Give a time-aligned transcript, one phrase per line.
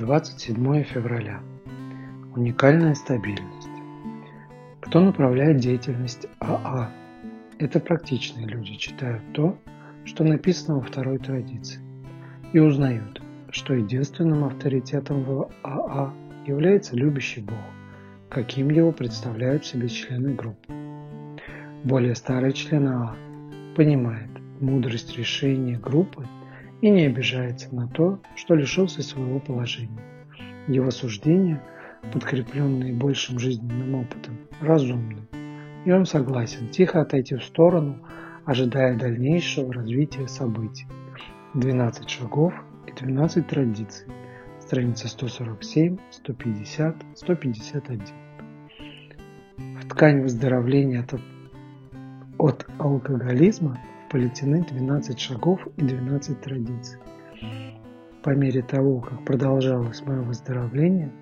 [0.00, 1.42] 27 февраля.
[2.34, 3.68] Уникальная стабильность.
[4.80, 6.90] Кто направляет деятельность АА?
[7.58, 9.58] Это практичные люди читают то,
[10.06, 11.82] что написано во второй традиции,
[12.54, 13.20] и узнают,
[13.50, 16.14] что единственным авторитетом в АА
[16.46, 17.58] является любящий Бог,
[18.30, 20.72] каким его представляют себе члены группы.
[21.84, 23.16] Более старый член АА
[23.76, 26.26] понимает мудрость решения группы–
[26.80, 30.02] и не обижается на то, что лишился своего положения.
[30.66, 31.62] Его суждения,
[32.12, 35.28] подкрепленные большим жизненным опытом, разумны,
[35.84, 37.98] и он согласен тихо отойти в сторону,
[38.44, 40.86] ожидая дальнейшего развития событий.
[41.54, 42.54] 12 шагов
[42.86, 44.06] и 12 традиций.
[44.60, 48.00] Страница 147, 150, 151.
[49.80, 51.20] В ткань выздоровления от,
[52.38, 53.78] от алкоголизма
[54.10, 56.98] сплетены 12 шагов и 12 традиций.
[58.24, 61.12] По мере того, как продолжалось мое выздоровление,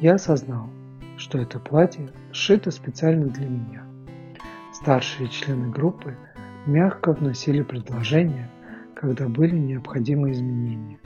[0.00, 0.70] я осознал,
[1.18, 3.84] что это платье сшито специально для меня.
[4.72, 6.16] Старшие члены группы
[6.64, 8.50] мягко вносили предложения,
[8.94, 10.98] когда были необходимы изменения.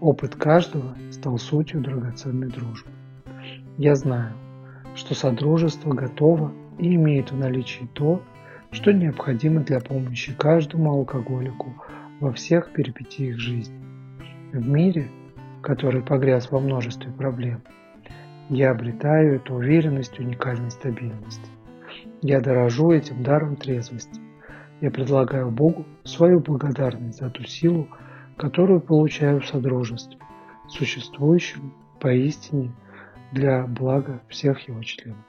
[0.00, 2.90] Опыт каждого стал сутью драгоценной дружбы.
[3.78, 4.32] Я знаю,
[4.96, 8.20] что Содружество готово и имеет в наличии то,
[8.70, 11.74] что необходимо для помощи каждому алкоголику
[12.20, 13.78] во всех перипетиях жизни.
[14.52, 15.08] В мире,
[15.62, 17.62] который погряз во множестве проблем,
[18.48, 21.50] я обретаю эту уверенность уникальной стабильности.
[22.22, 24.20] Я дорожу этим даром трезвости.
[24.80, 27.88] Я предлагаю Богу свою благодарность за ту силу,
[28.36, 30.18] которую получаю в Содружестве,
[30.68, 32.72] существующем поистине
[33.32, 35.24] для блага всех его членов.